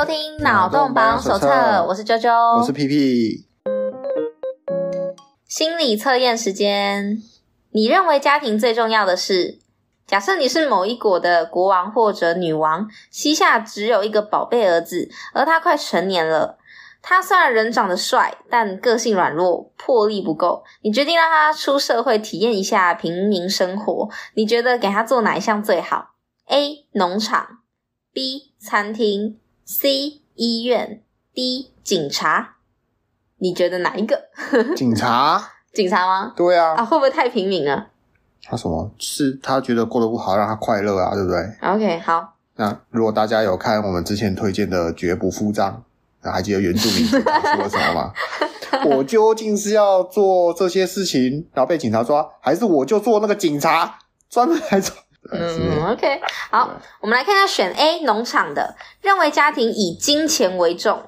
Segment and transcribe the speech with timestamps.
[0.00, 3.46] 收听脑洞榜手册，我是啾啾，我是屁屁。
[5.46, 7.22] 心理测验时间，
[7.72, 9.58] 你认为家庭最重要的是？
[10.06, 16.56] 假设你是某一国的国王或者女王，膝下只有一个宝贝儿子，而他快成年了。
[17.02, 20.64] 他虽然人长得帅，但个性软弱，魄力不够。
[20.80, 24.08] 你决定让他出社会体验一下平民生活。
[24.32, 26.12] 你觉得给他做哪一项最好
[26.46, 26.86] ？A.
[26.92, 27.58] 农场
[28.14, 28.54] B.
[28.58, 29.38] 餐厅
[29.72, 30.20] C.
[30.34, 31.00] 医院
[31.32, 31.70] D.
[31.84, 32.56] 警察。
[33.38, 34.20] 你觉得哪一个？
[34.74, 35.40] 警察？
[35.72, 36.32] 警察吗？
[36.36, 36.74] 对啊。
[36.74, 37.86] 啊，会不会太平民了？
[38.42, 38.90] 他什么？
[38.98, 42.34] 是他觉得过得不好，让他快乐啊，对不对？OK，好。
[42.56, 45.84] 那如果大家有看我们之前推荐的《绝不付账》。
[46.32, 48.12] 还记得原住民说了什么吗？
[48.90, 53.96] 我究竟是要做这些事情，然后被警察抓，还是我就做那个警察
[54.28, 54.96] 专门来抓？
[55.30, 61.02] 嗯，OK，好，我们来看一下选 A 农场的，认为家庭以金钱为重。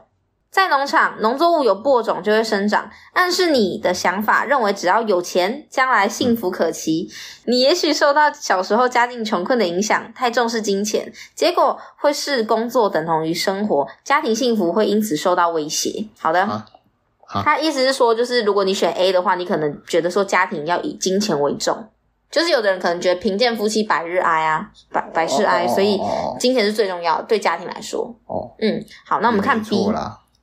[0.50, 7.08] 在农场，农作物有播种就会生长，暗示你的想法认为只要有钱，将来幸福可期。
[7.46, 16.08] 你也许受到小时候家境穷困的影响，太重视金钱，结果会视工作等同于生活，家庭幸福会因此受到威胁。
[16.18, 16.46] 好的，
[17.26, 21.88] 他意思是说，就是如果你选 A 的话，你可能觉得说家庭要以金钱为重，
[22.32, 26.00] 就是有的人可能觉得贫贱夫妻百日哀啊，百百事哀，所以
[26.40, 28.12] 金钱是最重要的，对家庭来说。
[28.26, 29.92] 哦，嗯，好，那我们看 B。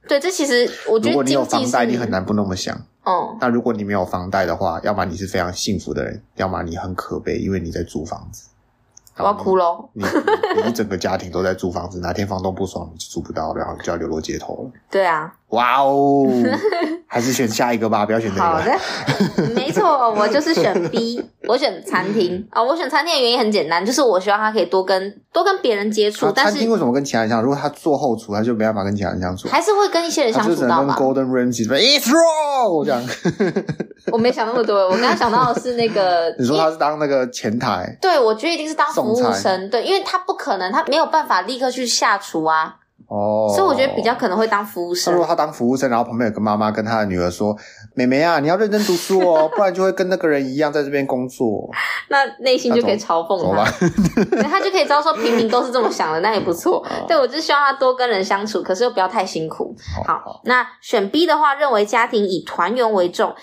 [0.08, 2.80] 对，这其实我觉得，如果你有房贷，你很难不那么想。
[3.04, 8.50] 哦，那如果你没有房贷的话，要么你是非常幸福的人，要么你很可悲，因为你在租房子。
[9.18, 10.06] 我要哭咯你
[10.64, 14.72] 你，整个家庭都在租房子，哪天房东不爽，你就租不到，然后就要流落街头了。
[14.92, 15.34] 对啊。
[15.50, 16.28] 哇哦！
[17.08, 18.42] 还是选下一个吧，不要选这个。
[18.42, 18.72] 好的，
[19.56, 22.66] 没错，我就是选 B，我选餐厅啊、 哦。
[22.66, 26.28] 我选餐厅的原因很简单，就是我希望他可以多跟多跟别人接触。
[26.28, 27.46] 啊、但是餐厅为什么跟其他人相处？
[27.46, 29.48] 如果他做后厨，他就没办法跟其他人相处。
[29.50, 30.96] 还是会跟一些人相处到吧。
[30.96, 33.04] 跟 Golden Ramsay It's raw 这样。
[34.12, 36.30] 我没想那么多，我刚刚想到的是那个。
[36.38, 37.98] 你说他是当那个前台？
[38.00, 39.68] 对，我觉得一定是当服务生。
[39.72, 42.76] 对，因为他不可能，他没有办法立刻去下厨啊。
[43.08, 45.14] 哦，所以我觉得比较可能会当服务生。
[45.14, 47.56] 如果他当服务生，然后旁边有个妈妈跟他的女儿说
[47.96, 51.70] ：“妹妹啊，你要认真读书哦， 不然就会跟那个人一样在这边工作。”
[52.10, 53.66] 那内心就可以嘲讽他，
[54.50, 56.86] 他就可以知道说平民都是这么想的，那也不错。
[57.08, 59.76] 对，我就希望他多跟人相处，可是又不要太辛苦。
[60.06, 63.34] 好，好，那选 B 的话，认为家庭以团圆为重。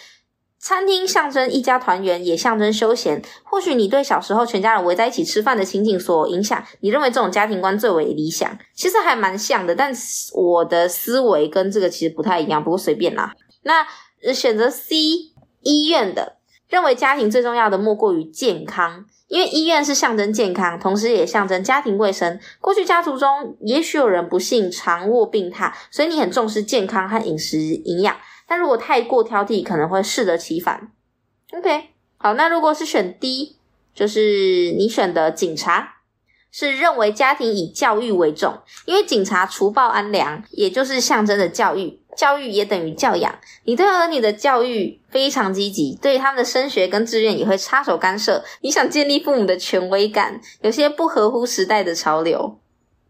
[0.67, 3.23] 餐厅象征一家团圆，也象征休闲。
[3.45, 8.59] 或许你对小时候全家人围在一起吃饭的情景所影响，你认为这种家庭观最为理想。
[8.75, 9.93] 其实还蛮像的，但
[10.35, 12.65] 我的思维跟这个其实不太一样。
[12.65, 13.33] 不过随便啦。
[13.63, 13.87] 那
[14.33, 14.97] 选择 C
[15.63, 16.39] 医院的，
[16.69, 22.41] 认为家庭最重要的莫过于健康，因为医院是象征健康，同时也象征家庭卫生。
[22.61, 28.17] 过去家族中也许有人不幸常卧病榻，所以你很重视健康和饮食营养。
[28.47, 30.93] 但如果太过挑剔，可能会适得其反。
[31.53, 33.57] OK，好，那如果是选 D，
[33.95, 35.97] 就是你选的警察，
[36.51, 43.39] 是认为家庭以教育为重，因为警察除暴安良，也就是象征着教育，教育也等于教养。
[43.65, 48.45] 你对儿女的教育非常积极，对他们的升学跟志愿也会插手干涉。
[48.61, 52.59] 你想建立父母的权威感，有些不合乎时代的潮流。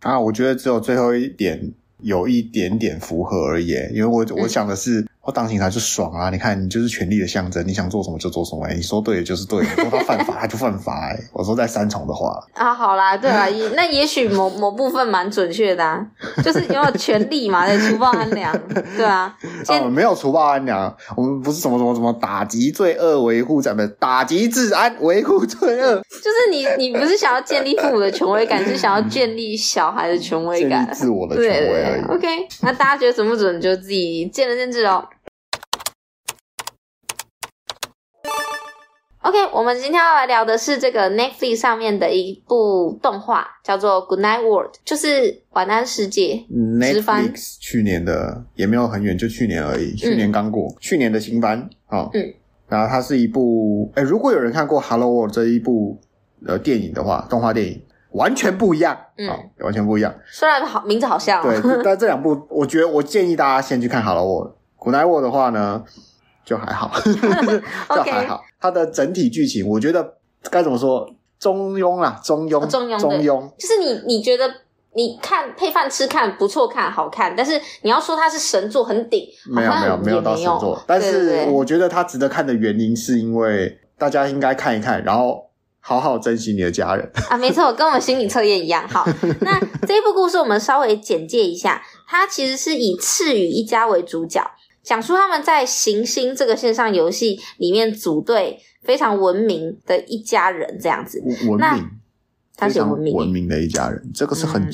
[0.01, 5.07] 啊，我觉得只有最后一点有一点点符合而已，因为我我想的是。
[5.27, 6.31] 嗯我当警察就爽啊！
[6.31, 8.69] 你看，你就是权力的象征，你想做什么就做什么。
[8.69, 11.09] 你说对的就是对，你说他犯法 他就犯法。
[11.11, 16.07] 哎，我说在三重的话啊，好啦，对啦，那也许某某部分蛮准确的啊，
[16.45, 18.57] 就是有没有权力嘛，对，除暴安良，
[18.97, 19.35] 对啊。
[19.67, 25.97] 啊，没有除暴安良，我们不是什么什么什么打击罪恶，维护咱们打击治安，维护罪恶。
[26.07, 32.17] 就是你，你不是想要建立父母的权威感，是想要建立小孩的权威感，自我的权威而已。
[32.17, 32.27] OK，
[32.63, 35.05] 那大家觉得准不准，就自己见仁见智哦。
[39.27, 46.45] OK，我们今天要来聊的是这个 Netflix 上面的一部动画，叫做《Good Night World》，就是晚安世界。
[46.49, 52.09] Netflix 去年的也没有很远，就去年而已，去年刚过，嗯、去年的新番啊。
[52.13, 52.35] 嗯，
[52.69, 55.99] 然后它是一部，诶如果有人看过《Hello World》这一部
[56.47, 57.83] 呃电影的话，动画电影
[58.13, 60.15] 完全不一样，嗯，完全不一样。
[60.31, 65.83] 虽然好名字好像，对，但 这两部，我觉得我建议大家先去看《Hello World》，《Good Night World》的话呢。
[66.47, 66.91] 就还好，
[67.95, 68.43] 就还好。
[68.59, 70.15] 它的整体剧情，我觉得
[70.49, 71.07] 该怎么说？
[71.39, 73.53] 中庸啦，中庸，中庸，中庸。
[73.59, 74.51] 就是你，你觉得
[74.95, 77.35] 你看配饭吃看不错，看好看。
[77.37, 80.83] 但是你要说它是神作，很顶，没有，没有，没有到神作。
[80.87, 85.51] 但是我觉得它值得看的原因，是因为大家应该看一看，然后
[85.81, 88.89] 好好珍惜你的家人啊，没错，跟我们心理测验一样。
[88.89, 89.07] 好，
[89.43, 94.41] 那这一部故事我们稍微简介一下，它其实是以赤羽一家为主角，
[94.87, 101.21] 讲述他们在行星这个线上游戏里面组队非常文明的一家人这样子。
[101.49, 101.91] 文明，
[102.57, 104.65] 他是文明，文明的一家人，这个是很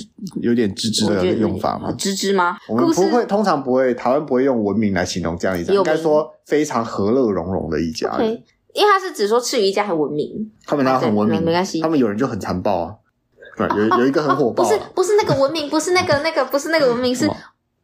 [0.42, 1.90] 有点吱吱的用法吗？
[1.98, 2.58] 吱吱吗？
[2.68, 8.34] 我们不会，通常不会，台湾不会用文明来形容这样一家，应该说非常和乐融融的一家人。
[8.34, 8.42] Okay.
[8.74, 11.80] 因为他是只说赤羽一家很文明，他们家很文明，啊、没关系。
[11.80, 12.94] 他们有人就很残暴啊，
[13.56, 17.26] 对，有有一个很火爆、啊哦哦，不是不是那个文明，不是那个那个不是那个文明，是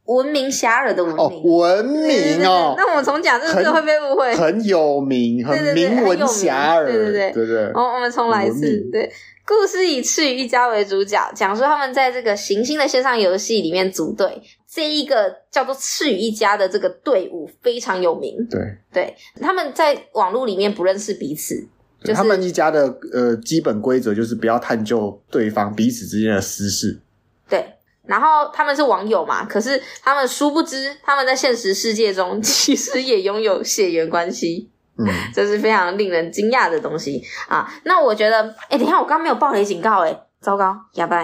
[0.09, 1.25] 闻名遐迩的文明。
[1.25, 2.75] 哦，文明哦。
[2.77, 4.35] 那我们重讲，这个会被误会。
[4.35, 6.85] 很有名，很名闻遐迩。
[6.85, 7.65] 对对对对对。
[7.75, 9.11] 哦，我们重来一次，对。
[9.47, 14.43] 故事以赤羽一家为主角，讲述他们在这个行星的线上游戏里面组队。
[14.71, 18.37] 这一个叫做赤羽一家的这个队伍非常有名。
[18.51, 18.61] 对
[18.93, 21.55] 对，他们在网络里面不认识彼此。
[22.01, 27.01] 就是、他们一家的呃基本规则就是不要探究对方彼此之间的私事。
[27.49, 27.65] 对，
[28.09, 34.71] 然后他们是网友嘛，可是他们殊不知他们在现实世界中 其实也拥有血缘关系。
[35.01, 37.73] 嗯， 这是非常令人惊讶的东西啊！
[37.85, 41.23] 那我觉得，哎，等一下，我刚刚没有暴雷警告，哎，糟糕，哑巴。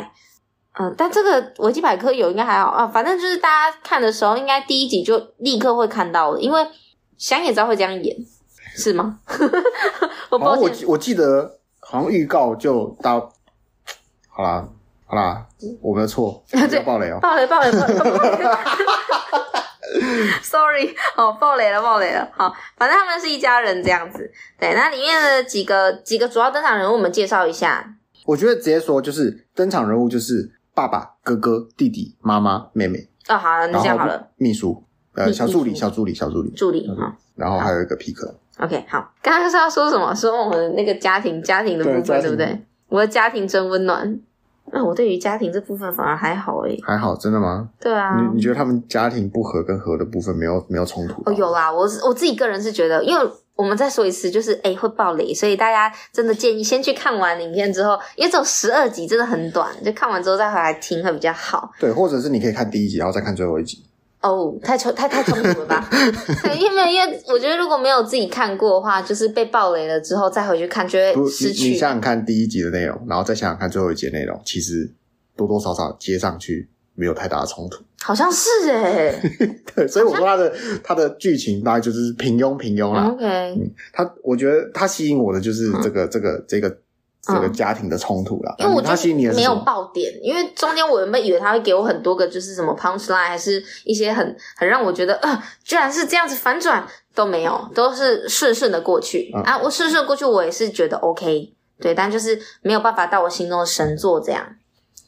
[0.79, 2.87] 嗯、呃，但这个维基百科有，应该还好啊。
[2.87, 6.65] 反正就是大家看的时候，应该第一集就立刻会看到的，因为
[7.19, 8.17] 想也知道会这样演，
[8.77, 9.19] 是吗？
[10.31, 13.33] 我抱歉，我我记得好像预告就到，
[14.29, 14.69] 好啦
[15.07, 15.47] 好啦，
[15.81, 17.95] 我们的错，不要暴雷哦，暴雷暴雷暴雷。
[18.01, 18.45] 暴雷
[20.43, 22.29] Sorry，哦，爆雷了，爆雷了。
[22.33, 24.29] 好，反正他们是一家人这样子。
[24.59, 27.95] 对，那里面的几个几个主要登场人物，我们介绍一下。
[28.27, 33.09] 我觉得直接说就是登场人物就是爸爸、哥哥、弟弟、妈妈、妹妹。
[33.29, 34.31] 哦，好了，那这样好了。
[34.37, 34.83] 秘书，
[35.15, 36.89] 呃，小助理，小助理，小助理，助理。
[36.89, 38.35] 好，然后还有一个皮克。
[38.59, 39.13] OK，好。
[39.23, 40.13] 刚刚是要说什么？
[40.15, 42.67] 说我们那个家庭，家庭的部分，对，对不对？
[42.89, 44.19] 我的家庭真温暖。
[44.73, 47.69] 那我对于家庭这部分反而还好诶、欸、还好，真的吗？
[47.81, 51.23] 对啊，你你觉得他们家庭不和跟和的部分没有没有冲突？
[51.27, 61.71] 哦，有啦，我我自己个人是觉得，因为我们再说一次，就是诶、欸、会爆雷，所以大家真的建议先去看完影片之后，因为只有十二集，真的很短，就看完之后再回来听会比较好。
[61.79, 63.85] 对，或者是你可以看第一集，然后再看最后一集。
[64.25, 65.87] 哦、oh，太冲太太冲突了吧？
[66.59, 71.69] 因为，因为我觉得如果没有自己看过的话，就是被暴雷了之后再回去看，就会失去。
[71.69, 74.91] 你，想想看第一集的内容，然后再想想看最后一集的内容，其实
[75.37, 77.85] 多多少少接上去没有太大的冲突。
[78.03, 83.09] 好像是诶、欸、对，所以我说他的他的剧情大概就是平庸平庸啦。
[83.09, 86.79] OK，嗯，他我觉得他吸引我的就是这个、嗯、这个这个。
[87.27, 99.59] 这个家庭的冲突啦，因为我觉得没有爆点，因为中间我原本以为他会给我很多个，就是什么 punch line，还是一些很很让我觉得，呃，居然是这样子反转都没有，都是顺顺的过去、嗯、啊。
[99.59, 104.45] 我顺顺的过去，我也是觉得 OK，对，但就是没有办法到我心中的神作这样。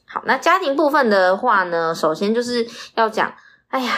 [0.06, 3.32] 好，那家庭部分的话呢，首先就是要讲，
[3.68, 3.92] 哎呀，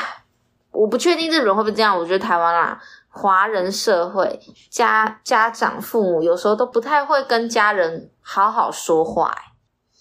[0.73, 2.81] 我不确定日本会不会这样，我觉得台湾啦。
[3.21, 4.39] 华人社会
[4.71, 9.35] 家家长父母有时候都不太会跟家人好好说话，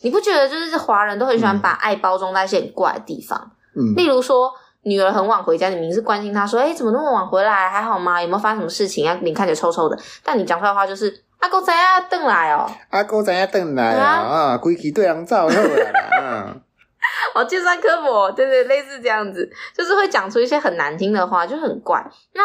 [0.03, 3.51] 你不觉得就是华人都很喜欢把爱包装在一些很怪的地方？
[3.75, 4.53] 嗯，例如说
[4.83, 7.67] 女儿很晚回家，你明明是关心她说，哎，怎么那么晚回来？
[7.71, 8.21] 还好吗？
[8.21, 9.17] 有没有发生什么事情啊？
[9.23, 16.55] 你看起来臭臭的，但你讲出来的话就是阿哥仔啊，邓来哦，阿哥仔啊，邓来啊，规矩对人照好啦。
[17.33, 22.05] 哦，尖酸刻薄，对对，类似这样子，就是会讲出一些很难听的话，就很怪。
[22.33, 22.43] 那。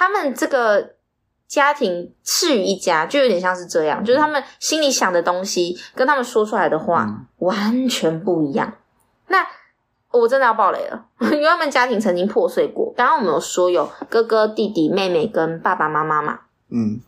[0.00, 0.94] 他们这个
[1.46, 8.72] 家庭赤羽一家就有点像是这样，就是他们心里想的东西跟他们说出来的话完全不一样。
[9.26, 9.46] 那
[10.10, 12.90] 我真的要爆雷了， 因为他们家庭曾经破碎过。
[12.96, 16.40] 刚刚我们有说有哥哥、弟弟、妹妹跟爸爸妈妈嘛。
[16.70, 16.98] 嗯，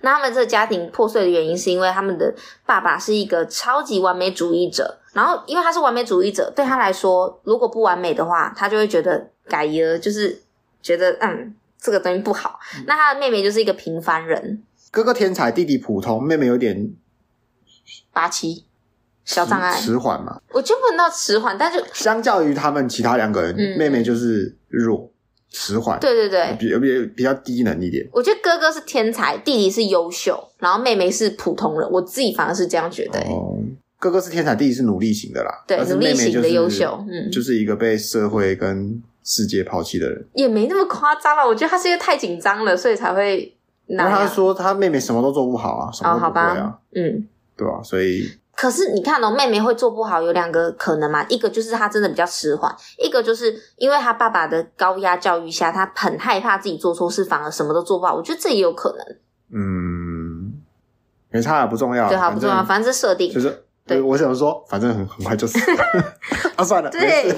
[0.00, 10.40] 那他们这个家庭破碎的原因是因为他们的爸爸是一个超级完美主义者，然后因为他是完美主义者，对他来说如果不完美的话，他就会觉得改了，就是
[10.80, 11.54] 觉得嗯。
[11.80, 16.92] 这个东西不好，那他的妹妹就是一个平凡人，哥哥天才，弟弟普通，妹妹有点
[18.12, 18.64] 八七，
[19.24, 20.40] 小障碍，迟缓嘛。
[20.50, 25.08] 我就不能到迟缓，但是相较于他们其他两个人，嗯、妹妹就是弱，
[25.50, 28.04] 迟缓，对对对，比比比较低能一点。
[28.12, 31.88] 我觉得哥哥是天才，弟弟是优秀，然后妹妹是普通人。
[31.88, 33.20] 我自己反而是这样觉得。
[33.20, 33.56] 哦，
[34.00, 39.00] 哥哥是天才，弟弟是努力型的啦，对，妹妹努力型的优秀，嗯，就是一个被社会跟。
[39.28, 43.54] 世界抛弃的人也没那么夸张了，我觉得他是因为太紧张了，所以才会。
[43.90, 47.82] 那他说他妹妹什么都做不好啊，什么都不会啊，哦、好吧嗯，对吧、啊？
[47.82, 58.14] 所以，可是你看哦，妹妹会做不好有两个可能嘛，一个就是她真的比较迟缓，一个就是因为她爸爸的高压教育下，她很害怕自己做错事，反而什么都做不好。
[58.14, 59.16] 我觉得这也有可能。
[59.52, 60.54] 嗯，
[61.30, 63.64] 没差也不重要，对，好不重要，反正是设定，就是。
[63.88, 65.84] 对，我想说，反正很很快就死了。
[66.54, 67.32] 啊，算了，对，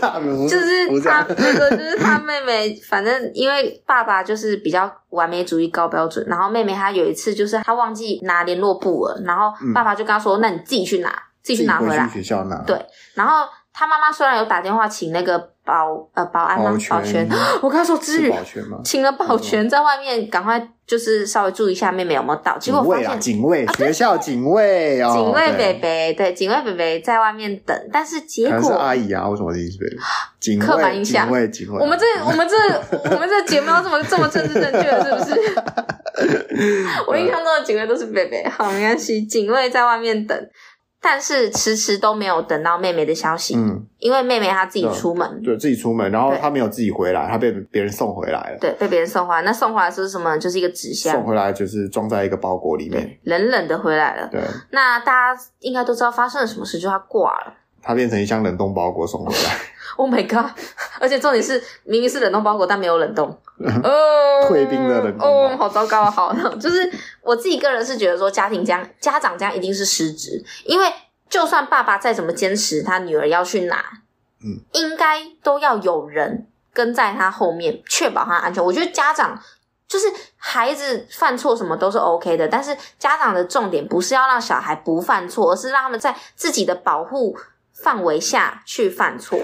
[0.48, 2.74] 就是他那个， 就是他妹妹。
[2.88, 11.10] 反正因为爸爸就是比较完美主义、高标准，然后妹妹她有一次就是她忘记拿联络簿了，然后爸爸就跟她说：“那你自己去拿，
[11.42, 12.56] 自己去拿回来。”学校拿。
[12.66, 12.76] 对，
[13.14, 15.50] 然后他妈妈虽然有打电话请那个。
[15.70, 16.76] 保呃保安吗？
[16.88, 17.28] 保全，
[17.62, 18.36] 我跟他说支援，
[18.82, 22.58] 请了保全在外面，赶快就是稍微注意一下妹妹有没有到。
[22.58, 29.60] 结果发现警卫，学校警卫，警卫北北，对，警卫北北在外面等，但是结果阿姨啊，为什么是
[30.40, 30.66] 警卫？
[30.66, 31.78] 刻板印象，警卫，警卫。
[31.80, 32.56] 我们这我们这
[33.14, 35.54] 我们这节目要这么这么政治正确，是不是？
[37.06, 40.36] 我印象中的警卫都是北北，好没关系，警卫在外面等。
[41.02, 49.40] 但是迟迟都没有等到妹妹的消息，嗯，因为妹妹她自己出门，对，自己出门，然后她没有自己回来，她被别人送回来了，对，被别人送回来。
[49.42, 50.36] 那送回来是什么？
[50.36, 54.28] 就是一个纸箱，送回来就是装在一个包裹里面，冷冷的回来了。
[54.30, 54.40] 对，
[54.72, 59.56] 那大家应该都知道发生了什么事，就她挂了，她变成一箱冷冻包裹送回来。
[60.00, 60.50] Oh my god！
[60.98, 63.28] 而且重点是，明明是冷冻包裹，但没有冷冻，
[63.84, 66.10] 哦， 退冰的冷冻，哦，好糟糕啊！
[66.10, 66.90] 好， 就是
[67.20, 70.90] 我自己个人是觉得说，家庭这样，家长这样一定是失职，因为
[71.28, 73.84] 就算爸爸再怎么坚持，他女儿要去哪，
[74.42, 78.64] 嗯，应该都要有人跟在他后面，确保他安全。
[78.64, 79.38] 我觉得家长
[79.86, 80.06] 就是
[80.38, 87.36] 孩子犯错什么都是 OK 的，但是家长的重点不是要让小孩不犯错，而是让他们在自己的保护
[87.74, 89.38] 范围下去犯错。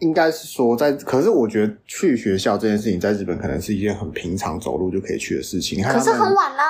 [0.00, 5.82] 应该是说在，可是我觉得去学校这件事情在日本可能是一件很平常，走路就可以去的事情。
[5.82, 6.64] 可是很晚啦。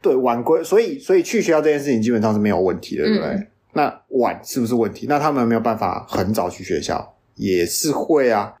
[0.00, 3.28] 对，晚归，所以所以去学校这件事情基本上是没有问题的，对不对？
[3.30, 5.06] 嗯、那晚是不是问题？
[5.08, 8.54] 那他们没有办法很早去学校，也是会啊。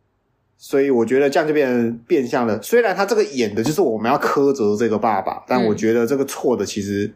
[0.56, 2.60] 所以我觉得这样就变成变相了。
[2.60, 7.08] 虽然他这个演的就是我们要苛责这个爸爸，但我觉得这个错的其实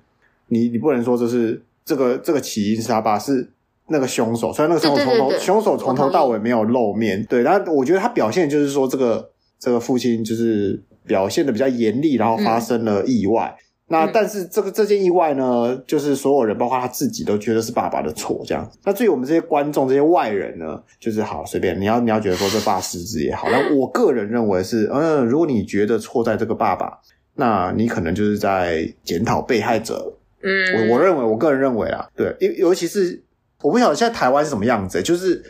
[0.46, 3.50] 你你不能说这是这个这个起因是他爸是。
[3.92, 9.30] 那个凶手，虽然那个凶手从头凶手从头到尾没有露面，对，但我觉得他表现就是说，这个
[9.60, 13.54] 这个父亲就是表现的比较严厉，然后发生了意外。
[13.56, 18.68] 嗯、那但是这个这件意外呢，就是所有人，包括他自己，都觉得是爸爸的错，这样。
[18.84, 26.98] 那至于我们这些观众、这些外人呢，就是好随便，你要你要觉得说这爸失职也好，那我个人认为是，嗯，如果你觉得错在这个爸爸，
[27.34, 30.14] 那你可能就是在检讨被害者。
[30.42, 33.22] 嗯，我我认为，我个人认为啊，对，尤尤其是。
[33.62, 35.42] 我不晓得现在台湾是什么样子，就是，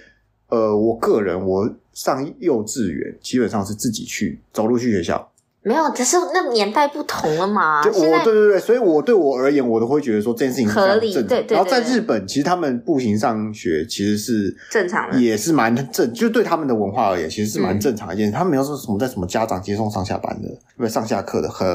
[0.48, 5.30] 呃，我个人我上幼稚园基本上是自己去走路去学校，
[5.62, 7.82] 没有，只是那年代不同了嘛。
[7.82, 11.12] 就我对对对，所以我对我而言，我都会觉得说这件事情是合理。
[11.12, 11.56] 对对，对。
[11.56, 18.32] 然后在日本，其实他们步行上学其实是正常的，也是蛮正，就对他们的文化而言，其实是蛮正常的一件事。
[18.32, 21.66] 嗯、他们没有说什么在什么家长接送上下班的，因为上下课的很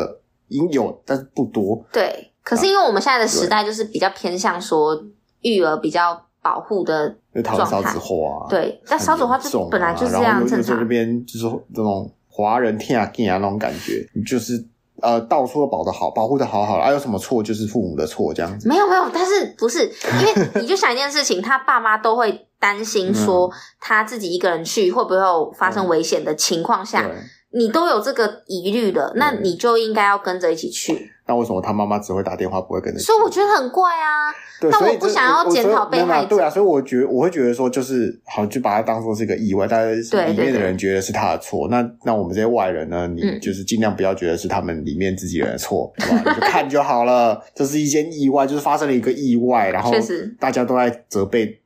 [0.72, 1.84] 有，但是不多。
[1.92, 5.04] 对，可是因为我们现在的时代就是比较偏向说
[5.42, 6.27] 育儿比较。
[6.48, 7.14] 保护的
[7.44, 10.80] 状态，少子化，对，但烧纸花就本来就是这样正常。
[10.80, 14.64] 这边就是这种华人天啊地啊那种感觉，就是
[15.02, 18.70] 呃到处都保的好，保护的好好，啊有什么错就是父母的错这样子。
[18.70, 23.52] 没有没有，但是不是因为你就想一件事情，他爸妈都会担心说
[23.82, 27.16] 他自己一个人去会不会有发生危险的情况下，嗯、
[27.52, 31.12] 你都有这个疑虑的，那你就应该要跟着一起去。
[31.28, 33.00] 那为什么他妈妈只会打电话，不会跟着？
[33.00, 34.34] 所以我觉得很怪啊。
[34.60, 36.28] 对，但我不想要检讨被害者。
[36.30, 41.68] 对啊，所以我觉得我会觉得说，就是好，就把它当做是一个意外，但是里面的人觉得是他的错。
[41.70, 43.08] 那那我们这些外人呢？
[43.08, 46.34] 你就是尽量不要觉得是他们里面自己人的错，对吧？
[46.34, 47.40] 你就看就好了。
[47.54, 49.92] 这是一件意外，就是发生了一个意外，然后
[50.40, 51.60] 大家都在责备。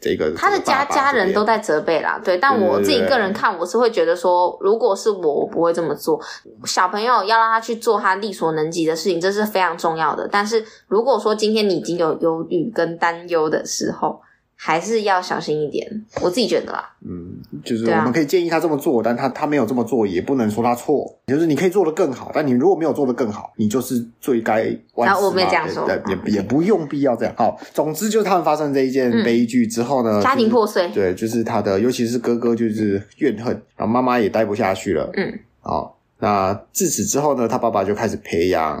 [0.00, 6.20] 这个他的家家人都在责备啦，对，但我自己个人看，我是会觉得说，如果是我，我不会这么做。
[6.64, 10.28] 小朋友要让他去做他力所能及的事情，这是非常重要的。
[10.30, 14.20] 但是如果说今天你已经有忧郁跟担忧的时候，
[14.60, 15.88] 还是要小心一点，
[16.20, 16.84] 我自己觉得啦。
[17.06, 21.06] 嗯，就是我们可以建议他这么做，啊、但他他没有这么做，也不能说他错。
[21.28, 25.24] 就是你可以做得更好，但你如果没有做得更好，你就是最该万死。
[25.24, 27.32] 我没这样说，也也也不用必要这样。
[27.36, 30.88] 好，总之就是他们发生这一件悲剧之后呢，嗯就是、家庭破碎。
[30.88, 35.08] 对，就是他的，尤其是哥哥，就是怨恨，然后妈妈也待不下去了。
[35.14, 38.76] 嗯，好，那自此之后呢，他爸爸就开始培养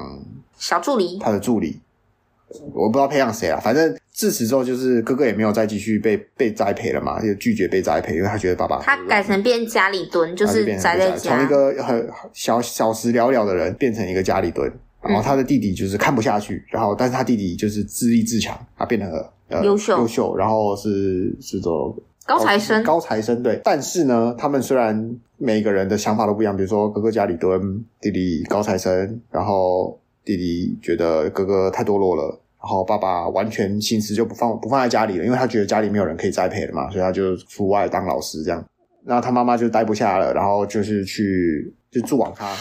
[0.58, 1.80] 小助理，他的助理。
[2.72, 14.70] 我不知道培养谁啊，反正自此之后，就是哥哥也没有再继续被被栽培了嘛，就拒绝被栽培，因为他觉得爸爸他改成变家里蹲，就是宅在家，从一个很小小时了了的人变成一个家里蹲，
[15.02, 19.98] 然后他的弟弟就是看不下去，然后但是他弟弟就是自立自强，他变得呃优秀。
[19.98, 21.94] 优秀，然后是是做
[22.26, 22.82] 高材生。
[22.82, 30.00] 高材生对，但是呢，他们虽然每个人的想法都不一样，比如说哥哥家里蹲，弟弟高材生，然后。
[30.28, 38.62] 弟弟觉得哥哥太堕落了，然后爸爸完全心思就不放不放在家里了，因为他觉得家里没有人可以栽培了嘛，所以他就出外当老师这样。
[39.04, 42.54] 那他妈妈就待不下了，然后就是去就住网咖，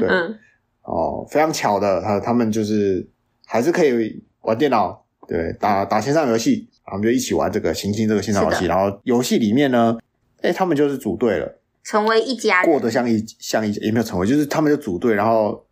[0.00, 0.38] 对，嗯、
[0.84, 3.06] 哦，非常巧的，他他们就是
[3.44, 9.98] 还是可以玩电脑，对，打打线上游戏，然后我们就一起玩这个行星这个线上游戏，然后游戏里面呢，
[10.40, 15.62] 哎，他们就是组队了，成为一家人，过得像一像一也没有成为，就是他们就组队，然后。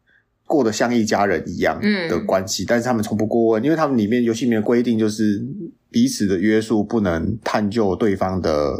[0.54, 5.44] 过得像一家人一样的关系，嗯、但是他们从不过问，因为他们里面游戏里面规定就是
[5.90, 8.72] 彼此的约束不能探究对方的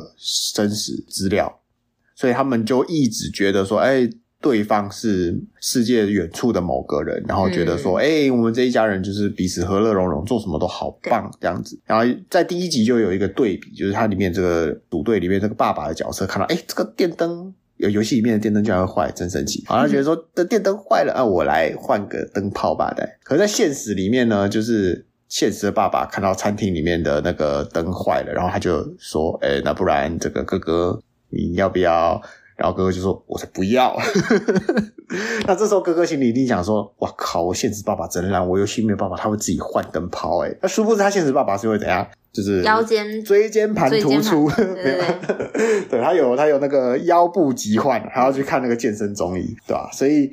[0.54, 1.60] 真实资料，
[2.14, 4.08] 所以他们就一直觉得说，哎，
[4.40, 11.76] 对方是世界远处的某个人，然后觉得说，嗯、哎，我们这一家人就是彼此和乐融融，做什么都好棒这样子。
[11.86, 17.52] 然后在第一集就有一个对比，就是它里面这个组队里面这个爸爸的角色看到，哎，这个电灯。
[17.76, 19.64] 有游戏里面的电灯居然会坏，真神奇！
[19.66, 22.92] 好像觉得说这电灯坏了啊，我来换个灯泡吧。
[22.96, 31.00] 对，可是在现实里面呢，就是现实的爸爸看到餐厅里面的那个灯坏了，然后他就说：“哎，那不然这个哥哥
[31.30, 32.20] 你要不要？”
[32.56, 33.96] 然后哥哥就说：“我才不要。
[35.46, 37.42] ”那这时候哥哥心里一定想说：“哇靠！
[37.42, 42.06] 我现实爸爸真烂，我游戏没有爸爸他会自己换灯泡。”哎，那殊不知他现实爸爸是会怎样？
[42.32, 45.00] 就是腰间椎间盘突出，对，对，
[45.54, 49.88] 对，对他有他有那个腰部疾患，还要去看那个健身中医，对吧？
[49.92, 50.30] 所以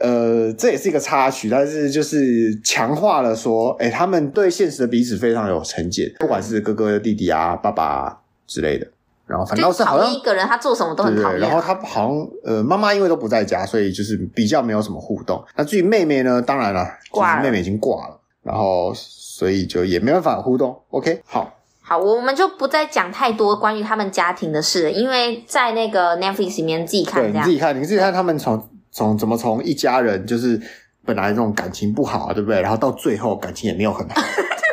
[0.00, 8.86] 呃，这也是一个插曲，但是就是强化了说，哎，他们对现实的彼此非常有成见，不管是哥哥、弟弟啊、爸爸之类的。
[9.30, 11.38] 然后反倒是好像一个人，他做什么都很讨厌。
[11.38, 15.42] 对对，然后他好像呃，妈妈因为都不在家，所以就是比较没有什么互动。
[15.56, 16.42] 那至于妹妹呢？
[16.42, 16.84] 当然了，
[17.14, 18.92] 就是妹妹已经挂了，然后。
[19.40, 30.60] 所以就也没办法互动，OK，好，好，我们就不再讲太多关于他们家庭的事了，因为在那个 Netflix 里面自己看，你自己看，你自己看他们从从怎么从一家人就是
[31.06, 32.60] 本来这种感情不好啊，对不对？
[32.60, 34.20] 然后到最后感情也没有很好。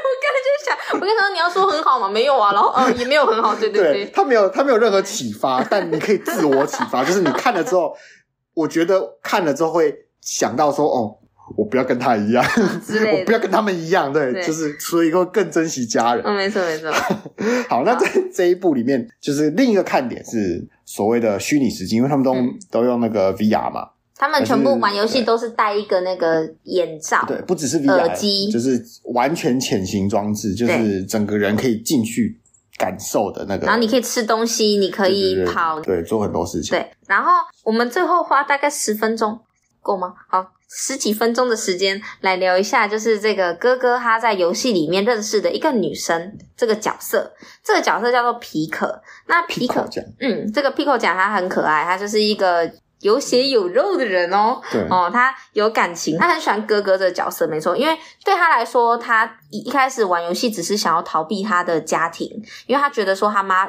[0.91, 7.95] 对，我跟他说你要说很好嘛，没有啊，然后嗯也没有很好，对对对，对，他没有他没有任何启发，但你可以自我启发，就是你看了之后，
[8.53, 11.17] 我觉得看了之后会想到说哦。
[11.55, 16.21] 我不要跟他一样，我不要跟他们一样，对，对就是所以会更珍惜家人。
[16.25, 16.91] 嗯，没错没错。
[17.69, 32.39] 好，那在这一部里面，就是另一个看点是所谓的虚拟实境，因为他们都、嗯、都用那个 VR 嘛，他们全部玩游戏都是戴一个那个眼罩，对，不只是 VR 耳机，就是完全潜行装置，就是整个人可以进去
[32.77, 33.65] 感受的那个。
[33.65, 36.71] 然后你可以吃东西，你可以跑，对，做很多事情。
[36.71, 37.31] 对，然后
[37.63, 39.39] 我们最后花大概十分钟
[39.81, 40.13] 够吗？
[40.27, 40.53] 好。
[40.69, 47.31] 十几分钟的时间来聊一下，就是这个哥哥他在游戏里面认识的一个女生，这个角色，
[47.63, 49.01] 这个角色叫做皮可。
[49.27, 49.87] 那皮可，
[50.19, 52.69] 嗯，这个皮可讲他很可爱，他就是一个
[53.01, 54.61] 有血有肉的人哦。
[54.71, 62.29] 对哦，他有感情，他很喜欢哥哥这个角色，没错，因为对他来说，他一一开始玩游戏只是想要逃避他的家庭，
[62.65, 63.67] 因为他觉得说他妈。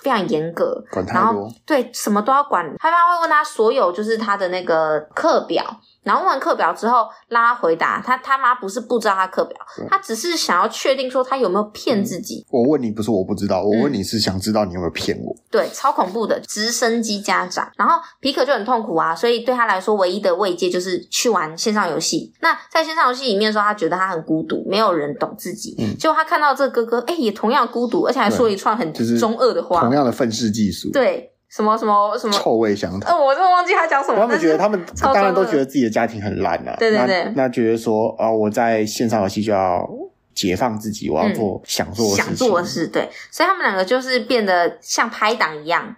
[0.00, 2.68] 非常严格，管太多，然后对什么都要管。
[2.80, 5.64] 他妈会问他所有，就是他的那个课表。
[6.02, 8.00] 然后问完课表之后，拉他回答。
[8.00, 9.58] 他他妈不是不知道他课表，
[9.90, 12.46] 他只是想要确定说他有没有骗自己。
[12.50, 15.34] 我问你不是我不知道，我问你是想知道你有没有骗我。
[15.50, 17.70] 对，超恐怖的直升机家长。
[17.76, 22.32] 然后皮可就很痛苦啊，所以对他来说，唯一的慰藉就是去玩线上游戏。
[22.40, 25.74] 那在线上游戏里面的时候，他觉得他很孤独，没有人懂自己。
[25.78, 30.90] 嗯，结果他看到这个哥哥，哎，也同样孤独，而且还说一串很中二的话，同样的愤世嫉俗。
[30.90, 31.32] 对。
[31.58, 33.10] 什么什么什么臭味相投？
[33.10, 34.20] 呃，我真的忘记他讲什么。
[34.20, 36.76] 他们觉得他们当然都觉得自己的家庭很烂了。
[36.78, 37.32] 对对对。
[37.34, 39.84] 那觉得说啊，我在线上游戏就要
[40.32, 42.22] 解放自己，我要做想做的事。
[42.22, 43.08] 想做的事，对。
[43.32, 45.96] 所以他们两个就是变得像拍档一样，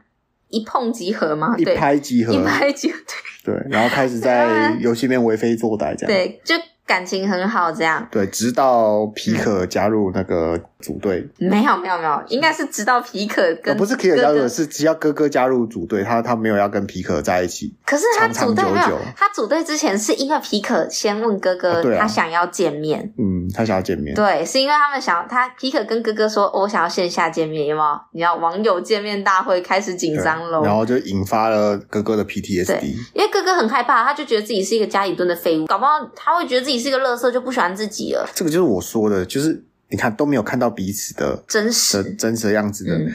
[0.49, 2.99] 一碰即合嘛，一拍即合，一拍即合。
[3.45, 3.55] 对。
[3.55, 6.09] 对，然后开始在 游戏里面为非作歹，这样。
[6.09, 6.55] 对，就。
[6.87, 17.75] 感情很好，这样对，直到皮可加入那个组队，没有没有没有，应该是直到皮可跟不是皮可加入，是只要哥哥加入组队，他他没有要跟皮可在一起。
[17.85, 28.01] 可是他组队没有，他组队之前是因为皮可先问哥哥，他想要见面，嗯，他想要见面，对，是因为他们想他皮可跟哥哥说，我想要线下见面，有没有？
[28.13, 38.29] 你要网友见面大会开始紧张喽，然后就引发了哥哥的 PTSD，因为哥哥很害怕，他就觉得自己是一个家里蹲的废物，搞不好他会觉得自己是一个垃圾，就不喜欢自己了。
[38.35, 42.97] 这个就是我说的，就是你看都没有看到彼此的真实的真实的样子的。
[42.97, 43.13] 嗯、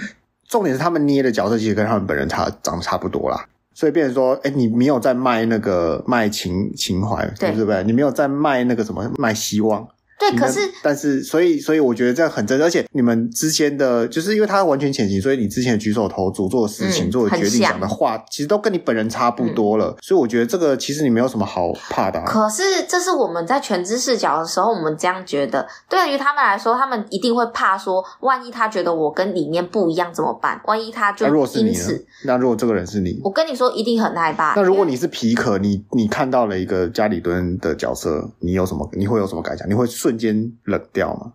[0.47, 7.83] 重点是他们捏的角色其实跟他们本人差长得差不多啦，所以变成说，哎，你没有在卖那个卖情情怀，对，对不对？
[7.83, 9.87] 你没有在卖那个什么卖希望。
[10.17, 19.87] 对，可是但是所以所以我觉得这样很真，而且你们之间的就是因为他完全潜行，所以你之前举手投足做的事情、嗯、做的决定、讲的话，其实都跟你本人差不多了。
[19.87, 22.25] 嗯、所以我觉得这个其实你没有什么好怕的、啊。
[22.25, 25.67] 可是这是我们在全知视角的时候，我们这样觉得。
[25.89, 30.59] 对于他们来说，他们一定会怕说，万一他觉得我跟里面不一样怎么办？
[30.65, 34.53] 万一他就因此，那如果这个人是你，我跟你说一定很害怕。
[34.55, 38.89] 那如果你是皮可，你你看到了一个家里蹲的角色，你有什么？
[38.93, 39.69] 你会有什么感想？
[39.69, 41.33] 你会瞬间冷掉吗？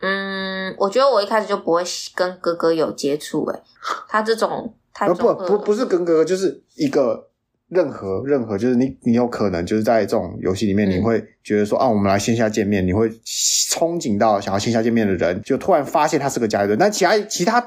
[0.00, 1.84] 嗯，我觉得我一开始就不会
[2.16, 3.44] 跟哥哥有接触。
[3.44, 3.62] 哎
[4.08, 5.14] 他这种太不
[5.46, 7.28] 不不是跟哥哥，就是一个
[7.68, 17.60] 任何任何，就是你你有可能就是在这种游戏里面，你会觉得说、嗯、啊，我们来线下见面，你会憧憬到想要线下见面的人，就突然发现他是个家里人，但其他其他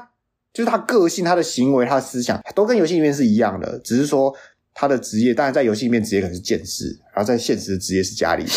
[0.52, 4.34] 就是他个性、他的行为、他的思想都跟游戏里面是一样的，只是说
[4.74, 8.56] 他的职业，当然在游戏里面职业可能是剑士，然后在现实的职业是家里蹲。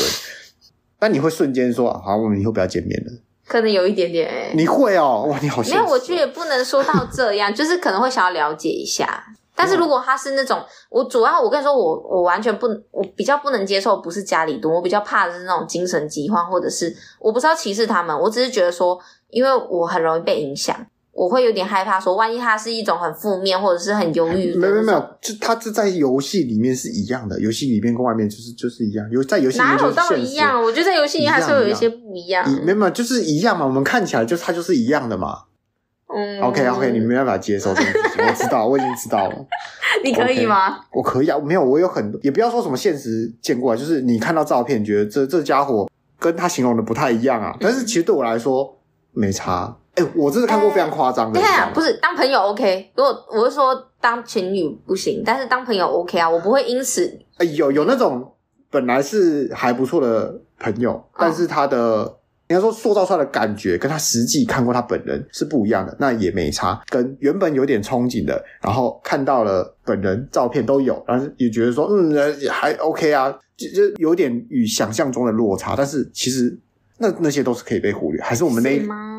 [0.99, 3.11] 但你会瞬间说好，我们以后不要见面了。
[3.47, 5.77] 可能有一点点你会哦，哇，你好像。
[5.77, 9.23] 没有，我觉得也不能说到这样， 就是可能会想要了解一下。
[9.57, 20.75] 但是如果他是那种，我主要我跟你说，我我完全不，我比较不能接受不是家里蹲，我比较怕的是那种精神疾患，或者是我不是要歧视他们，我只是觉得说，因为我很容易被影响。
[21.15, 24.53] 我会有点害怕，说万一他是一种很负面或者是很忧郁。
[24.53, 29.09] 没有没有，就他这在游戏里面是一样的，游戏里面跟外面就是就是一样。
[29.09, 30.61] 有在游戏里面哪有到一样？
[30.61, 32.45] 我觉得在游戏里面还是会有一些不一样。
[32.65, 33.65] 没有没有，就是一样嘛。
[33.65, 35.43] 我们看起来就它就是一样的嘛。
[36.13, 36.41] 嗯。
[36.41, 39.45] OK OK，你没办法接受这个事情，我知道，我已经知道了。
[40.03, 48.77] 你可以吗？Okay, 我可以啊，没有，我有很多，也不要说什么现实见过来，就是你看到照片觉得这这家伙跟他形容的不太一样啊，但是其实对我来说
[49.13, 49.77] 没差。
[49.95, 51.39] 哎、欸，我真的看过非常夸张的。
[51.39, 57.05] 对啊，不是当朋友 OK，如果我是说当情侣不行，但是当朋友 OK 啊，我不会因此。
[57.37, 58.33] 哎、欸，有有那种
[58.69, 62.03] 本来是还不错的朋友，但是他的
[62.49, 66.81] 应该、哦、说塑造出来的感觉，跟他实际看过他本人是不一样的，那也没差。
[66.89, 72.13] 跟原本有点憧憬的，然后看到了本人照片都有，然后也觉得说嗯
[72.49, 76.59] 还 OK 啊，就就有点与想象中的落差，但是其实。
[76.97, 78.69] 那那些都是可以被忽略，还是我们那，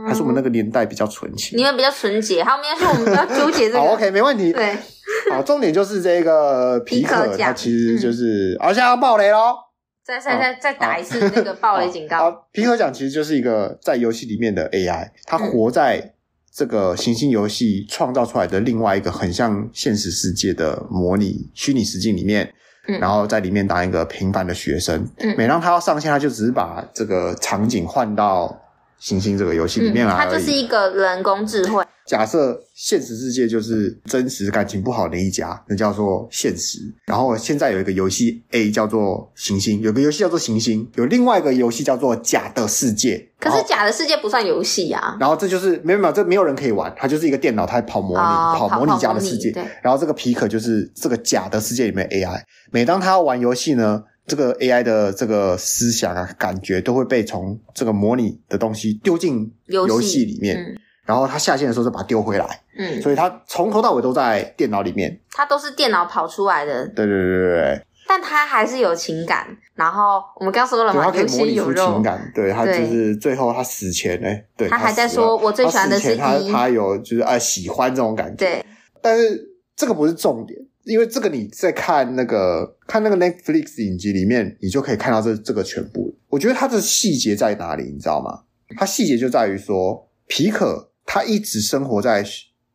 [0.07, 1.59] 还是我们那个年代比较纯情？
[1.59, 3.81] 你们比较纯洁，好，我们要说我们比较纠结这个。
[3.83, 4.53] 好，OK，没问题。
[4.53, 4.77] 对，
[5.31, 9.57] 好，重点就是这个皮可，它其实就是，好、嗯，现在要爆雷喽！
[10.05, 12.19] 再再再再打一次那个爆雷 警告。
[12.19, 16.15] 好，皮可奖其实就是一个在游戏里面的 AI，它活在
[16.55, 22.53] 这个行星游戏创造出来的另外一个很像现实世界的模拟虚拟实境里面。
[23.01, 25.05] 然后在里面当一个平凡的学生。
[25.19, 28.57] 嗯，每当他要上线，他就只是把这个场景换到
[28.99, 30.15] 行星这个游戏里面来。
[30.15, 31.85] 它就是一个人工智慧。
[32.07, 36.79] 假设现实世界就是真实感情不好的一家，那叫做现实。
[37.07, 43.29] 然后现在有一个游戏 A 叫做行星，有个游戏叫做行星，有另外一个游戏叫做假的世界。
[43.41, 45.17] 可是假的世界不算游戏啊。
[45.19, 49.51] 然后这就是没有没有，这没有人可以玩，它就是一个电脑，它跑模拟、哦、跑模拟假的世界。
[49.83, 52.41] 然后这个皮可就是这个假的世界里面的 AI。
[52.71, 60.57] 每当他要玩游戏呢，这个 AI 的这个思想啊感觉都会被从这个模拟的东西丢进游戏里面。
[60.57, 69.47] 嗯然后他下线的时候就把它丢回来，嗯，所以他从头到尾都在电脑里面，他都是电脑跑出来的，对对对对对，但他还是有情感。
[69.77, 78.67] 然后我们刚说了嘛，他可以模拟出情感，对，他就是最后他死前呢，对，他还在说我最喜欢的是他，他有就是爱喜欢这种感觉，对。
[79.01, 79.41] 但是
[79.77, 86.17] 这个不是重点，因为这个你在看那个看那个 Netflix 影集里面，你就可以看到这这个全部。
[86.29, 88.45] 我觉得它的细节在哪里，你知道吗？
[88.77, 90.91] 它细节就在于说皮可。
[91.09, 92.27] 他一直生活在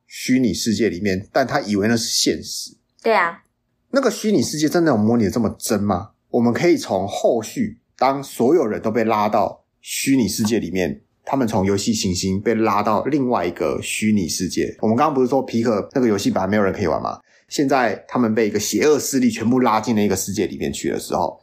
[0.08, 2.78] 虚拟世界里面，但他以为那是现实。
[3.04, 3.43] 对啊，
[3.89, 6.12] 那个虚拟世界真的有模拟的这么真吗？
[6.30, 14.78] 我们可以从后续，当所有人都被拉到虚拟世界里面，他们从游戏行星被拉到另外一个虚拟世界。
[14.80, 17.19] 我们刚刚不是说皮可那个游戏本来没有人可以玩吗？
[17.52, 21.38] 现在他们被一个邪恶势力全部拉进了一个世界里面去的时候，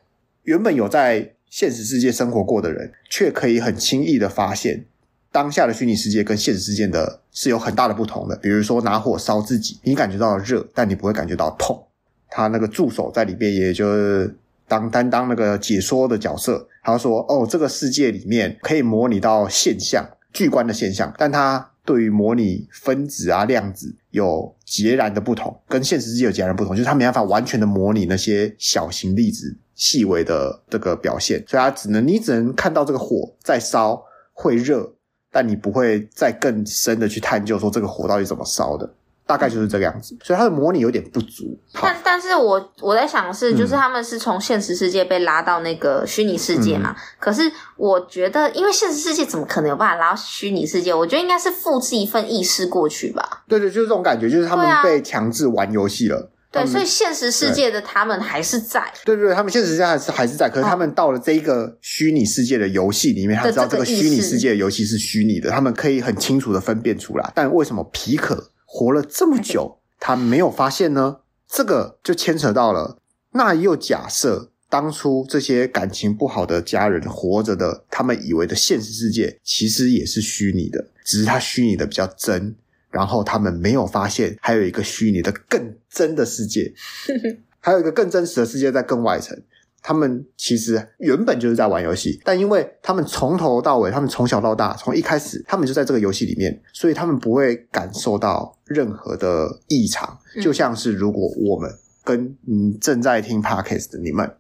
[0.45, 4.87] 原本有在现实世界生活过的人，却可以很轻易的发现。
[5.31, 8.35] 当下的虚拟世界跟现实世界的是有很大的不同的。
[8.37, 11.87] 比如说拿火烧自己，你感觉到热，但你不会感觉到痛。
[12.31, 14.35] 他那个助手在里边，也就是
[14.67, 34.03] 当担当那个解说的角色，他说：“哦，这个世界里面可以模拟到现象、巨观的现象，但它对于模拟分子啊、量子有截然的不同，跟现实世界有截然不同，就是它没办法完全的模拟那些小型粒子细微的这个表现，所以它只能你只能看到这个火在烧，
[34.33, 34.95] 会热。”
[35.31, 38.91] 但你不会再更深的去探究说这个火到底怎么烧的，
[39.29, 41.55] 大概就是这个样子，所以它的模拟有点不足。
[41.75, 46.97] 但但是我我在想的是，就是他们是从现实世界被拉到那个虚拟世界嘛？
[46.97, 47.43] 嗯、可是
[47.77, 50.95] 我觉得，因为现实世界怎么可能有办法拉到虚拟世界？
[50.95, 53.45] 我觉得应该是复制一份意识过去吧。
[53.47, 56.31] 对对，就是这种感觉，就是他们被强制玩游戏了。
[56.51, 58.83] 对，所以现实世界的他们还是在。
[59.05, 67.33] 对对对，他们现实世界还是还是在，可是他们到了这一个虚拟世界的游戏里面，他知道这个虚拟世界的游戏是虚拟的，他们可以很清楚的分辨出来。
[67.35, 71.21] 但为什么皮可活了这么久，他没有发现呢？
[71.49, 72.99] 这个就牵扯到了。
[73.33, 82.55] 那又假设当初这些感情不好的家人活着的，他们以为的现实世界其实也是虚拟的，只是他虚拟的比较真。
[82.91, 86.73] 然后他们没有发现，还有一个虚拟的更真的世界，
[87.61, 89.39] 还有一个更真实的世界在更外层。
[89.83, 100.19] 他们其实原本就是在玩游戏，但因为他们从头到尾，他们从小到大，从一开始，他们就在这个游戏里面，所以他们不会感受到任何的异常。
[100.43, 101.71] 就像是如果我们
[102.05, 104.31] 跟嗯正在听 Podcast 的你们，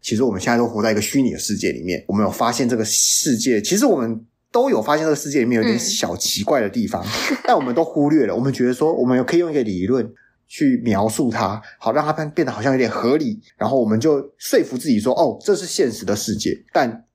[0.00, 4.24] 其实我们现在都活在一个虚拟的世界里面，我们有发现这个世界，其实我们。
[4.52, 7.02] 都有发现这个世界里面有点小奇怪的地方，
[7.42, 8.36] 但我们都忽略了。
[8.36, 10.06] 我们觉得说，我们可以用一个理论
[10.52, 16.50] 去描述它，好让它变变得好像有点合理，然后我们就说服自己说，哦，这是现实的世界。
[16.74, 17.06] 但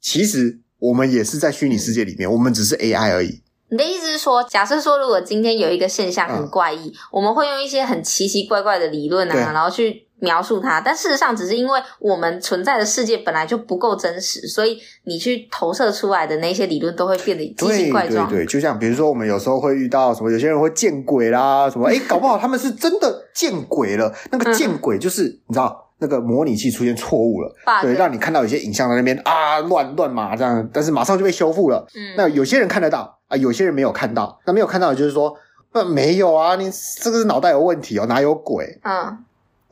[0.00, 3.42] 其实我们也是在虚拟世界里面，我们只是 AI 而已。
[3.68, 10.05] 你的意思是说，假设说，如果今天有一个现象很怪异，嗯、我们会用一些很奇奇怪怪的理论啊，对然后去。
[10.26, 18.28] 描述它，但事实上只是因为我们存在的世界本来就不够真实，所以你去投射出来的那些理论都会变得奇形怪状。
[18.28, 24.12] 对对，就像比如说，我们有时候会遇到什么，有些人会见鬼啦，什么哎搞不好他们是真的见鬼了。
[24.32, 31.86] 那个见鬼就是、嗯、你知道，那个模拟器出现错误了对，让你看到有些影像在那边啊乱乱码这样，但是马上就被修复了。
[31.94, 34.40] 嗯，那有些人看得到啊，有些人没有看到。
[34.44, 35.34] 那没有看到的就是说，
[35.72, 38.78] 那没有啊，你这个是脑袋有问题哦，哪有鬼？
[38.82, 39.18] 嗯。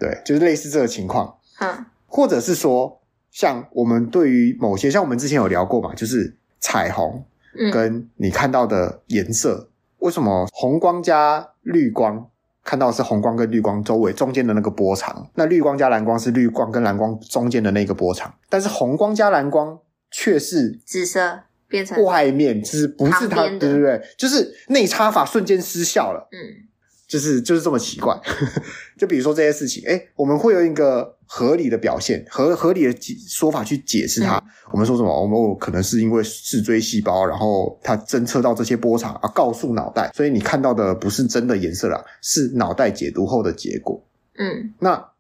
[0.05, 7.25] 对，就是类似这个情况，嗯，或者是说，像我们对于某些，像我们之前有聊过嘛，就是彩虹，
[7.73, 9.69] 跟你看到的颜色，嗯、
[10.01, 12.29] 为什么红光加绿光
[12.63, 19.79] 看到是红光跟绿光周围中间的那个波长，那绿光加蓝光是绿光跟蓝光中间的那个波长，但是红光加蓝光
[20.11, 26.69] 却是紫色变成外面，就是不是它，对对对，就是内插法瞬间失效了，嗯。
[27.15, 28.13] 就是就是这么奇怪，
[28.99, 32.93] 就比如说这些事情，哎我们会有一个合理的表现，合合理的
[33.29, 34.37] 说法去解释它。
[34.39, 35.23] 嗯、我们说什么？
[35.23, 44.03] 我们可能是因为视锥细胞，然后它侦测到这些波长，啊，告诉脑袋，所以你看到的不是真的颜色了，是脑袋解读后的结果。
[44.37, 45.11] 嗯，那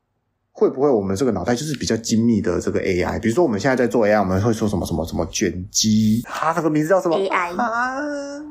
[0.50, 3.20] 会不会我们这个脑袋就是比较精密的这个 AI？
[3.20, 8.00] 比如说我们现在在做 AI，我们会说什么什么什么卷积，它这个名字叫什么 AI 啊？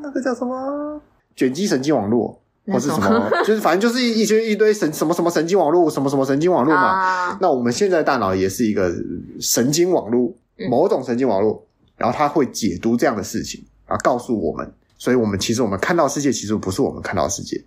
[0.01, 1.01] 那个叫什么？
[1.35, 2.39] 卷积神经网络。
[2.67, 6.81] 或是什么， 就是反正就是一一堆一堆神什么什么神经网络，什么什么神经网络嘛。
[6.81, 8.93] 啊、那我们现在大脑也是一个
[9.39, 10.33] 神经网络，
[10.69, 11.65] 某种神经网络，
[11.97, 14.71] 然后它会解读这样的事情啊，告诉我们。
[14.95, 17.61] 所以，我们其实我们看到世界，其实不是我们看到世界。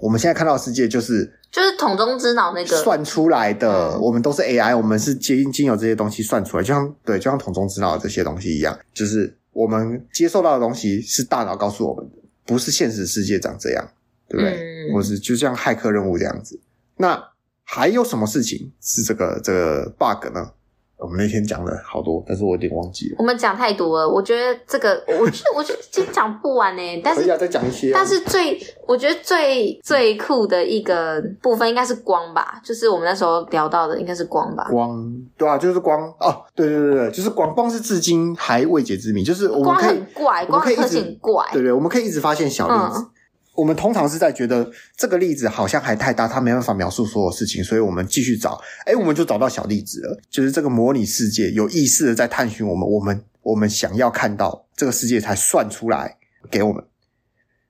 [0.00, 3.96] 我们现在看到世界，就是就是桶中之脑那个算出来的。
[4.00, 13.88] 我们都是 AI，我们是经经由这些东西算出来，就像对，就像桶中之脑这些东西一样，就是我们接受到的东西是大脑告诉我们的，不是现实世界长这样。
[14.32, 14.88] 对不对？
[14.88, 16.58] 嗯、或是就像骇客任务这样子，
[16.96, 17.22] 那
[17.62, 20.50] 还有什么事情是这个这个 bug 呢？
[20.96, 23.16] 我们那天讲了好多，但是我有点忘记了。
[23.18, 27.00] 我们讲太多了，我觉得这个，我觉得我觉得今天讲不完呢。
[27.02, 27.94] 但是再讲一些、啊。
[27.94, 34.68] 但是最我觉得最最酷的一个部分应该是光吧，就是我们那时候聊到的应该是光吧。
[34.70, 43.00] 光，对啊，就是光哦，对对对对，就是光，光是至今还未解之谜，就是我们可以光很怪，光很特性怪，对对，我们可以一直发现小粒子。
[43.00, 43.10] 嗯
[43.54, 50.18] 我们通常是在觉得这个例子好像还太大，它没办法描述所有事情，所以我们继续找，诶，我们就找到小例子了。
[50.30, 56.16] 就是这个模拟世界有意识的在探寻我们，我们我们想要看到这个世界才算出来
[56.50, 56.82] 给我们。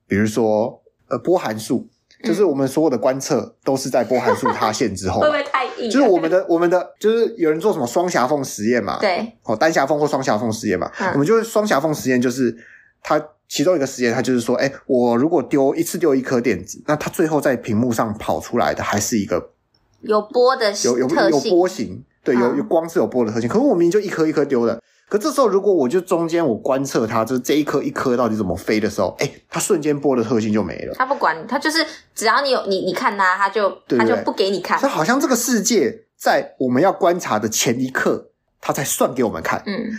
[0.07, 1.89] 比如说，呃，波函数，
[2.23, 5.91] 就是我们所有的观测都是在波函数塌陷之后，会不会太硬？
[5.91, 9.01] 就是我们的我们的就是有人做什么双狭缝实验嘛？
[9.01, 10.89] 对，哦，单狭缝或双狭缝实验嘛？
[11.01, 12.57] 嗯、我们就是双狭缝实验，就是
[13.03, 13.21] 它。
[13.53, 19.51] 其中一个实验，它就是说，哎，我如果丢一次丢一颗电子，那它最后在屏幕上跑出来的还是一个
[20.01, 23.47] 有波的有有有波形，对，有有光是有波的特性。
[23.47, 30.95] 可是我明明就一颗一颗丢的，可这时候如果我就中间我观测它，就是这一颗一颗到底怎么飞的时候，哎，它瞬间波的特性就没了。
[30.97, 34.79] 它不管，它就是只要你有你你看它，它就它就不给你看。
[34.81, 38.31] 它好像这个世界在我们要观察的前一刻，
[38.63, 39.63] 它才算给我们看。
[39.67, 39.93] 嗯。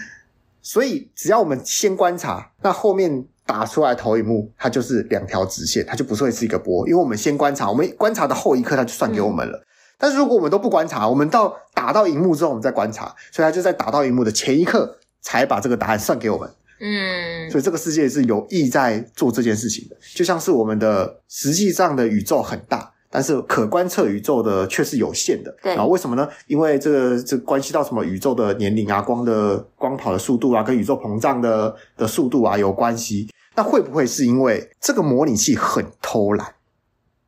[0.65, 9.57] 所以，只要我们先观察，那后面打出来投影幕，它就是两条直线，它就不会是一个波，因为我们先观察，我们观察的后一刻，它就算给我们了。
[9.57, 9.65] 嗯、
[9.97, 16.49] 但是如果我们都不观察，我们到打到荧幕之后，我们再观察，所以它就在打到荧幕的前一刻才把这个答案算给我们。
[16.79, 22.92] 嗯，所以这个世界是有意在做这件事情的，就像是我们的实际上的宇宙很大。
[23.13, 26.27] 但是可观测宇宙的却是有限的，对，然后为什么呢？
[26.47, 33.29] 因为这个这关系到什么宇宙的年龄啊，光的光跑的速度啊，跟宇宙膨胀的的速度啊有关系。
[33.55, 36.55] 那会不会是因为这个模拟器很偷懒，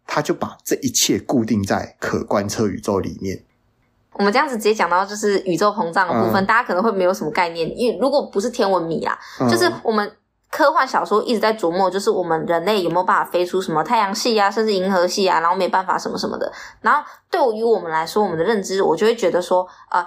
[0.08, 3.44] 它就把这一切固定在可观测宇宙里面？
[4.14, 10.12] 我们这样子直接讲到就是宇宙膨胀的部分，嗯、大家可能会没有什么概念，因为如果不是天文迷啊，嗯、就是我们。
[10.56, 16.50] 科幻小说一直在琢磨，就是我们人类有没有办法飞出什么太阳系啊，甚至银河系啊，然后没办法什么什么的。
[16.80, 20.02] 然后对于我们来说，我们的认知，我就会觉得说，呃，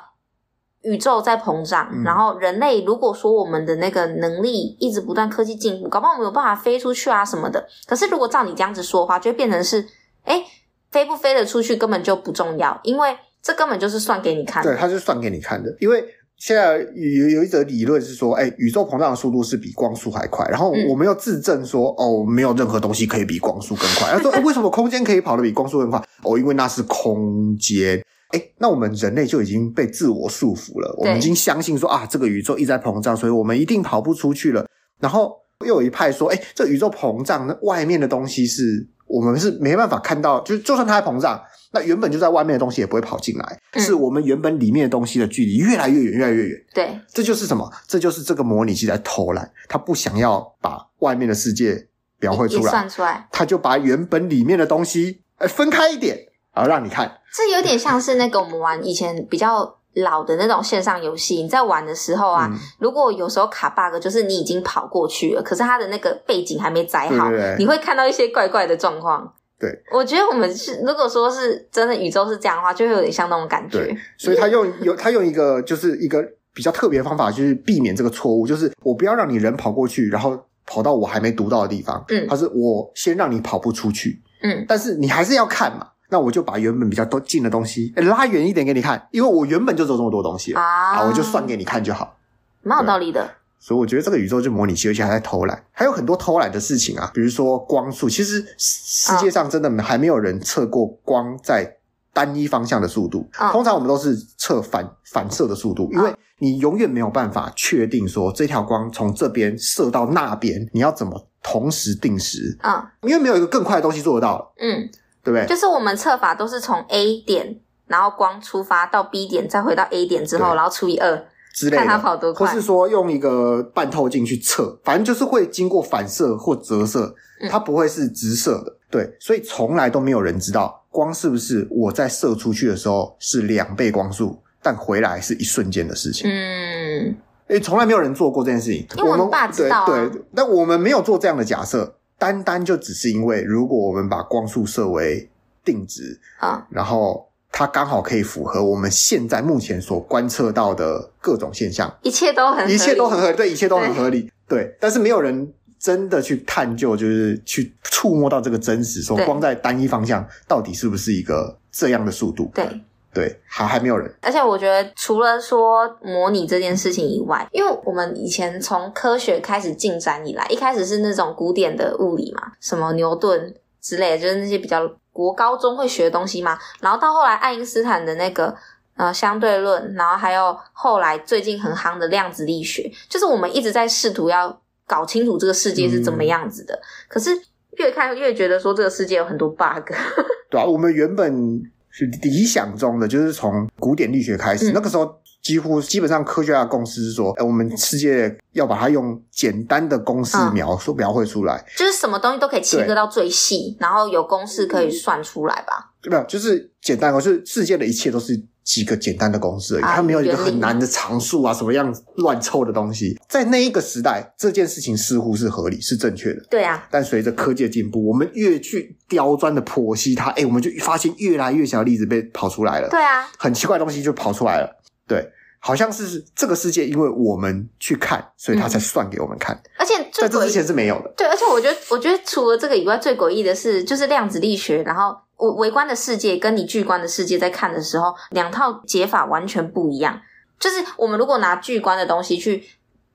[0.81, 7.69] 宇宙在膨胀，嗯、然后人类如果说我们的那个能力一直不断科技进步，搞不好我们有办法飞出去啊什么的。
[7.87, 9.87] 可是如果照你这样子说的话，就会变成是，
[10.25, 10.43] 诶，
[10.91, 14.71] 飞不飞得出去根本就不重要，因为这根本就是算给你看的。
[14.71, 16.03] 对，它是算给你看的，因为。
[16.39, 20.47] 现在有有一则理论是说，哎，宇宙膨胀的速度是比光速还快。
[20.49, 24.13] 然后我们又自证说，嗯、哦，没有任何东西可以比光速更快。
[24.13, 25.99] 他说，哎， 为什么空间可以跑得比光速更快？
[26.23, 28.01] 哦，因为那是空间。
[28.29, 30.95] 哎，那我们人类就已经被自我束缚了。
[30.99, 34.65] 我们已经相信说啊，这个宇宙一直在膨胀，所以我们一定跑不出去了。
[35.01, 35.35] 然后
[35.67, 41.41] 又有一派说，哎，这宇宙膨胀，那外面的东西是我们是没办法看到，就就算它在膨胀。
[41.71, 46.65] 那原本就在外面的东西也不会跑进来，嗯、是我们原本里面的东西的距离越来越远，越来越远。
[46.75, 47.71] 对，这就是什么？
[47.87, 51.89] 这就是这个模拟器在偷懒，它不想要把外面的世界
[52.21, 56.17] 描绘出来，算出来，他就把原本里面的东西哎分开一点，
[56.55, 57.21] 然后让你看。
[57.33, 69.35] 这有点像是那个我们玩以前比较老的那种线上游戏，你在玩的时候啊，嗯、如果有时候卡 bug，就是你已经跑过去了，可是它的那个背景还没载好，对对对，你会看到一些怪怪的状况。
[69.61, 73.79] 对，我觉得我们是如果说是真的宇宙是这样的话，就会有点像那种感觉。
[73.79, 82.05] 对，所以他用有他用一个就是一个比较特别的方法，就是避免这个错误，就是我不要让你人跑过去，然后跑到我还没读到的地方。
[82.09, 84.23] 嗯，他是我先让你跑不出去。
[84.43, 92.17] 嗯，但是你还是要看嘛，那我就把原本比较多近的东西拉远一点给你看，因为我原本就走这么多东西啊，我就算给你看就好，
[92.63, 93.29] 蛮有道理的。
[93.61, 98.09] 所以我觉得这个宇宙就模拟器，而且还在偷懒，还有很多偷懒的事情啊，比如说光速。
[98.09, 101.77] 其实世界上真的还没有人测过光在
[102.13, 103.29] 单一方向的速度。
[103.53, 112.57] 通常我们都是测反反射的速度，因为你永远没有办法确定说这条光从这边射到那边，你要怎么同时定时？
[112.61, 114.53] 啊，因为没有一个更快的东西做得到。
[114.59, 114.89] 嗯，
[115.23, 115.47] 对不对？
[115.47, 121.27] 就是我们测法都是从 A 点，然后光出发到 B 点，再回到 A 点之后，然后除以二。
[121.59, 127.13] 之类的，看它跑多快，或是说用一个半透镜去测，反正就是会经过反射或折射，
[127.51, 128.71] 它不会是直射的。
[128.71, 136.31] 嗯、对，所以从来都没有人知道光是不是我在射出去的时候是两倍光速，但回来是一瞬间的事情。
[136.31, 137.17] 嗯，
[137.49, 138.87] 诶，从来没有人做过这件事情。
[138.97, 145.29] 因为我们爸知道、啊、对，对，但我们没有做这样的假设，单单就只是因为如果我们把光速设为
[145.65, 147.28] 定值啊，然后。
[147.59, 154.77] 它刚好可以符合我们现在目前所观测到的各种现象，一切都很合理，一切都很合理，对，一切都很合理，对，对。
[154.79, 162.49] 但是没有人真的去探究，就是去触摸到这个真实，说光在单一方向到底是不是一个这样的速度？
[162.55, 162.65] 对，
[163.13, 164.09] 对，还还没有人。
[164.23, 174.89] 而且我觉得，除了说模拟这件事情以外，因为我们以前从科学开始进展以来，一开始是那种古典的物理嘛，什么牛顿之类的，就是那些比较。
[175.19, 178.55] 国高中会学的东西嘛，然后到后来爱因斯坦的那个
[178.97, 186.73] 呃相对论，然后还有后来最近很夯的量子力学，就是我们一直在试图要搞清楚这个世界是怎么样子的。
[186.73, 187.31] 嗯、可是
[187.79, 189.91] 越看越觉得说这个世界有很多 bug。
[190.49, 195.19] 对啊，我们原本是理想中的，就是从古典力学开始，嗯、那个时候。
[195.49, 205.91] 几乎基本上科学家的共识是说，哎，我们世界要把它用简单的公式描述、嗯、描绘出来，就是什么东西都可以切割到最细，然后有公式可以算出来吧？
[206.03, 206.23] 没有？
[206.25, 213.19] 就是简单，就是世界的一切都是几个简单的公式而已，啊、它没有一个很难的常数啊，什么样乱凑的东西。
[213.27, 216.45] 在那一个时代，这件事情似乎是合理、是正确的。
[216.51, 216.87] 对啊。
[216.91, 222.91] 但随着科技的进步，我们越去刁钻的剖析它，哎，我们就发现越来越小的例子被跑出来了。
[222.91, 223.27] 对啊。
[223.39, 224.77] 很奇怪的东西就跑出来了。
[225.07, 225.33] 对。
[225.61, 229.55] 好像是这个世界，因为我们去看，所以他才算给我们看。
[229.57, 231.13] 嗯、而且在这之前是没有的。
[231.17, 240.21] 对，而且我觉得，我觉得除了这个以外，最诡异的是，就是量子力学，然后我微观的世界跟你巨观的世界在看的时候，两套解法完全不一样。
[240.59, 242.65] 就是我们如果拿巨观的东西去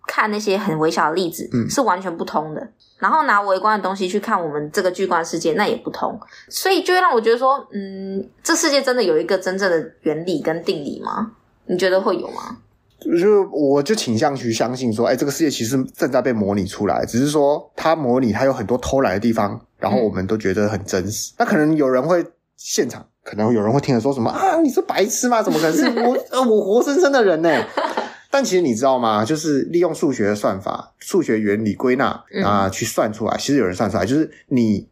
[0.07, 2.65] 看那些很微小的例子，嗯，是完全不通的。
[2.99, 6.17] 然后拿微观的东西去看我们这个巨观世界，那也不通。
[6.49, 11.31] 所以就会让我觉得说，嗯，这世界真的有一个真正的原理跟定理吗？
[11.65, 12.57] 你觉得会有吗？
[13.19, 21.31] 就我就倾向去相信说，哎，这个世界其实正在被模拟出来，只是说它模拟它有很多偷懒的地方，然后我们都觉得很真实。
[21.33, 25.43] 嗯、那可能有人会现场，可能有人会听了说什么啊，你是白痴吗？
[25.43, 26.13] 怎么可能是我？
[26.31, 27.49] 呃，我活生生的人呢？
[28.31, 29.25] 但其实你知道吗？
[29.25, 33.37] 就是利用数学的算法、数学原理归纳啊，去算出来。
[33.37, 34.87] 其实有人算出来，就是你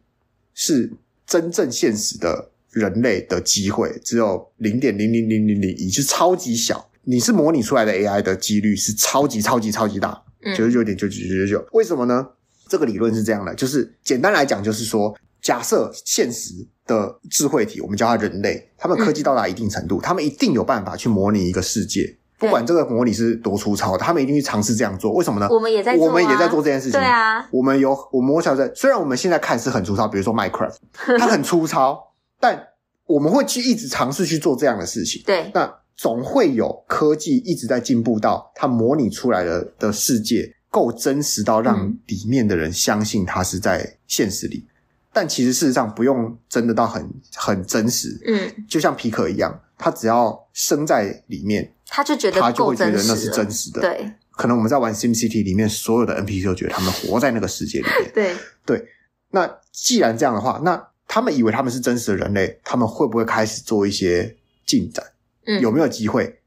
[0.52, 0.92] 是
[1.26, 6.88] 真正现实的人类的机会只有零点零零零零零一，就是超级小。
[7.04, 10.22] 你是模拟出来的 AI 的几率是超级超级超级大，
[10.56, 11.66] 九十九点九九九九九。
[11.72, 12.26] 为什么呢？
[12.68, 16.54] 这个理论是这样的，就是简单来讲，就是说，假设现实
[16.86, 22.16] 的智慧体，我们叫它人类，他们科技到达一定程度，他们一定有办法去模拟一个世界。
[22.38, 25.12] 不管这个模拟是多粗糙的，他们一定去尝试这样做。
[25.12, 25.48] 为什么呢？
[25.50, 26.98] 我们也在做，啊，我们也在做这件事情。
[26.98, 30.76] 对啊，我们有我们我晓得，虽然我们现在看是很粗糙，比如说 Minecraft，
[31.18, 32.11] 它很粗糙，
[32.42, 32.60] 但
[33.06, 35.22] 我们会去一直尝试去做这样的事情。
[35.24, 44.66] 对，那总会有科技一直在进步到它模拟出来的的世界够真实到让里面的人相信它是在现实里。
[44.66, 44.68] 嗯、
[45.12, 48.20] 但其实事实上不用真的到很很真实。
[48.26, 51.72] 嗯，就像皮克一样，他只要生在里面。
[51.86, 53.80] 他就觉得，他就会觉得那是真实的。
[53.82, 58.10] 对，可能我们在玩 SimCity 里面，所有的 NPC 都觉得他们活在那个世界里面。
[58.14, 58.34] 对
[58.66, 58.88] 对，
[59.30, 64.34] 那既然这样的话，那他们以为他们是真实的人类，他们会不会开始做一些
[64.64, 65.04] 进展？
[65.44, 66.40] 嗯，有没有机会，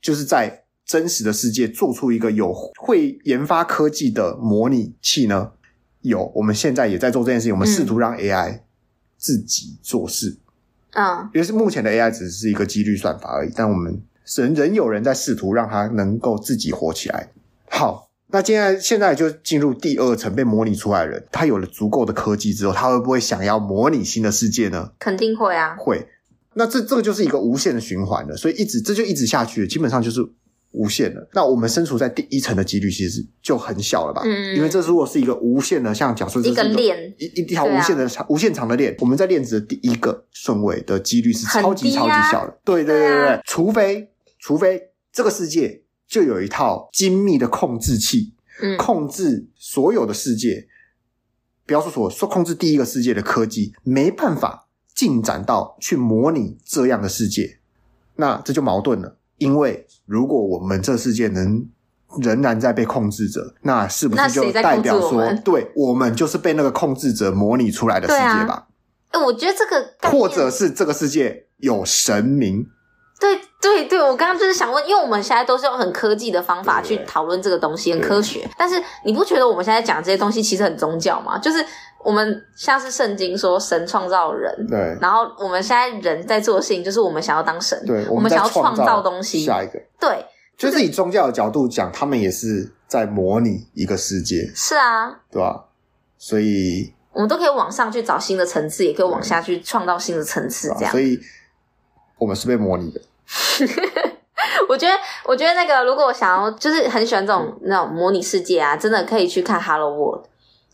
[0.00, 2.50] 就是在真实的世界做出一个有
[2.80, 5.52] 会研发科技的模拟器呢？
[6.00, 7.52] 有，我们现在也在做这件事情。
[7.52, 8.60] 我们试图让 AI
[9.18, 10.38] 自己做事。
[10.92, 14.02] 嗯，因为是目前的 AI 只是一个几率算法而已，但我们。
[14.34, 17.30] 人人有人在试图让它能够自己活起来。
[17.70, 24.90] 好，那现在现在就进入第二层被模拟出来的人，他有了足够的科技之后，他会不会想要模拟新的世界呢？
[24.98, 26.06] 肯定会啊，会。
[26.54, 30.20] 那这这个就是一个无限的循环了，所以一直这就一直下去，基本上就是
[30.72, 31.28] 无限的。
[31.34, 34.22] 那我们身处在第一层的几率其实就很小了吧？
[34.24, 42.58] 嗯，因为这如果是一个无限的，像假设这是一个链，一一条无限的长、啊、无限长的链，我们在链子的第一个顺位的几率是超级超级小的。
[42.64, 44.08] 对对对对对，除非。
[44.38, 44.80] 除非
[45.12, 48.32] 这个世界就有一套精密的控制器，
[48.62, 50.68] 嗯，控制所有的世界，
[51.66, 57.58] 不要说所说控制第一个世界的科技，没办法进展到去模拟这样的世界，
[58.16, 59.18] 那这就矛盾了。
[59.38, 61.68] 因为如果我们这世界能
[62.22, 68.68] 仍然在被控制着，那是不是就代表说，我对我们就是被那个控制者模拟出来的世界吧？
[69.10, 72.66] 哎、啊，我觉得这个，或者是这个世界有神明。
[73.18, 78.48] 对对对，我刚刚就是想问，因为我们现在都是用很科技的方法去讨论这个东西，很科学。
[78.56, 81.38] 但是你不觉得我们现在讲这些东西其实很宗教吗？
[81.38, 81.64] 就是
[82.04, 89.44] 我们像是圣经说神创造人，对，然后我们现在人在做的事情就是我们想要当神，对，我们想要创造东西。
[89.44, 90.24] 下一个，对，
[90.56, 94.50] 就是以宗教的角度讲，他们也是在模拟一个世界。
[94.54, 95.64] 是啊，对吧？
[96.18, 100.92] 所以我们都可以往上去找新的层次，也可以往下去创造新的层次，这样。
[100.92, 101.18] 所以。
[102.18, 103.00] 我们是被模拟的。
[104.68, 110.26] 我觉得，我觉得那个，如果我想要，就是很喜欢这种、嗯、那种模拟世界啊，真的可以去看 Hello World，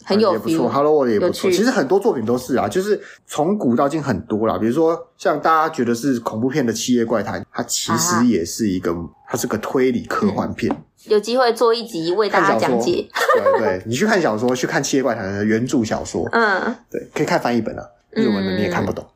[0.04, 0.68] 很有、嗯、也不错。
[0.68, 1.50] Hello World 也不错。
[1.50, 4.58] 其实很多作品都是啊，就是从古到今很多啦。
[4.58, 8.98] 比如说，像大家觉得是恐怖片的《七夜怪谈》，它其实也是一个，啊、
[9.28, 10.72] 它是个推理科幻片。
[10.72, 13.08] 嗯、有机会做一集为大家讲解。
[13.34, 19.06] 对对，你去看小说，去看《七夜怪谈》的原著小说，嗯，对，可以看翻译本啊，日文的你也看不懂。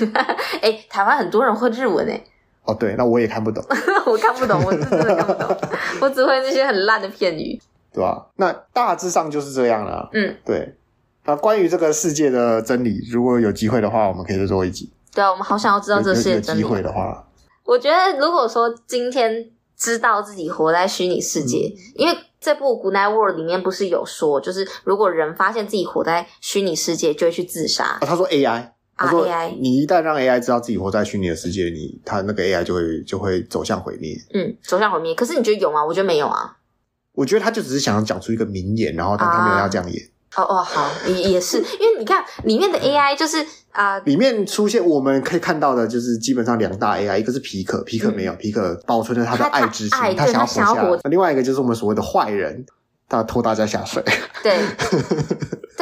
[0.00, 0.12] 嗯
[0.62, 2.24] 哎、欸，台湾很多人会日文哎。
[2.64, 3.64] 哦，对，那我也看不懂。
[4.06, 5.56] 我看不懂，我是真的看不懂。
[6.00, 7.60] 我只会那些很烂的片语，
[7.92, 8.26] 对吧？
[8.36, 10.08] 那大致上就是这样了。
[10.12, 10.74] 嗯，对。
[11.24, 14.90] 那关于这个世界的真理，如果有机会的话，我们可以再做一集。
[15.14, 16.60] 对啊，我们好想要知道这世界真理。
[16.60, 17.24] 有机会的话，
[17.64, 27.98] 我觉得如果说今天知道自己活在虚拟世界，嗯、因为这部《Good Night World》里面不是有说，就是如果人发现自己活在虚拟世界，就会去自杀。
[28.00, 28.71] 哦，他说 AI。
[29.04, 34.16] 他说：“AI，你一旦让 AI 知道自己活在虚拟的世界里，你他那个 AI 就会就会走向毁灭。
[34.34, 35.14] 嗯，走向毁灭。
[35.14, 35.84] 可是你觉得有吗？
[35.84, 36.56] 我觉得没有啊。
[37.12, 40.02] 我觉得他就只是想要讲出一个名言，然后但他没有要这样演。
[40.34, 43.36] 啊、哦哦，好，也也是，因为你看里面的 AI 就是
[43.70, 51.10] 啊，呃、里面出现我们可以看到的就是基本上两大 AI，一个是皮克，皮克没有，嗯、皮克保存着他的爱之心，他，想要活下来。
[51.10, 52.64] 另外一个就是我们所谓的坏人，
[53.10, 54.02] 他拖大家下水。
[54.42, 54.58] 对。”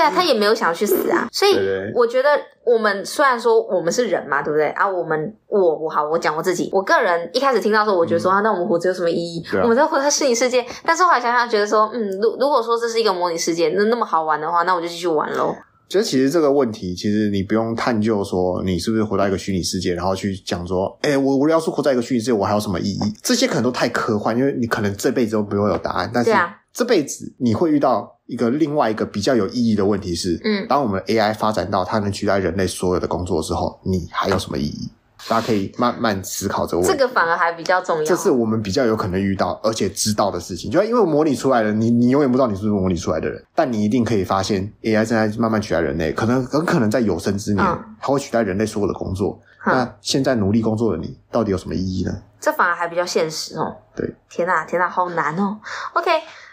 [0.01, 1.29] 对啊，他也没有想要去死啊。
[1.33, 1.55] 所以
[1.95, 2.31] 我觉得，
[2.65, 4.89] 我们虽然说我们是人嘛，对不对啊？
[4.89, 9.45] 我们我我好，我讲我自己，我个人一开始听到说，我觉得说啊，那我们活着有什么意义？
[9.63, 10.65] 我们在活在虚拟世界。
[10.87, 15.55] 但是后来想想，觉得说，嗯，如如果说这是一个模拟世界，那那么好玩的话，那我就继续玩喽。
[15.91, 23.01] 觉得其实这个问题，其实你不用探究说你是不是活在一个虚拟世界，然后去讲说，哎，我我要是活在一个虚拟世界，我还有什么意义？
[23.23, 26.11] 这些可能都太科幻，因为你可能这辈子都不会有答案。
[26.15, 26.33] 但是
[26.73, 34.89] 这辈子你会遇到一个另外一个比较有意义的问题是，嗯，当我们 AI 发展到它能取代人类所有的工作之后，你还有什么意义？
[35.28, 38.05] 大家可以慢慢思考这个问题，这个反而还比较重要。
[38.05, 49.39] 这是我们比较有可能遇到而且知道的事情，就因为模拟出来的，你你永远不知道你是不是模拟出来的人，但你一定可以发现 AI 正在慢慢取代人类，可能很可能在有生之年，嗯、它会取代人类所有的工作。
[49.66, 52.12] 嗯、那现在努力工作的你，到底有什么意义呢？
[52.41, 53.76] 这反而还比较现实哦。
[53.95, 55.59] 对，天哪，天哪，好难哦。
[55.93, 56.11] OK，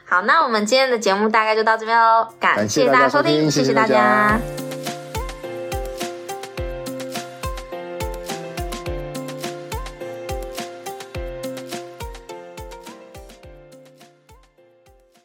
[0.09, 3.87] 好，那我们今天的节目大概就到这边喽，感谢大家收听，谢谢大家。
[3.87, 4.66] 谢谢大家。